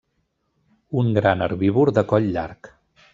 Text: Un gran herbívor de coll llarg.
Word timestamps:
Un 1.01 1.11
gran 1.19 1.45
herbívor 1.47 1.93
de 1.99 2.05
coll 2.13 2.31
llarg. 2.39 2.71